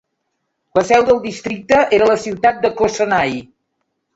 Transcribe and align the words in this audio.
La 0.77 0.83
seu 0.91 1.03
del 1.09 1.19
districte 1.27 1.81
era 1.99 2.09
la 2.13 2.17
ciutat 2.25 2.61
de 2.65 2.73
Cossonay. 2.81 3.37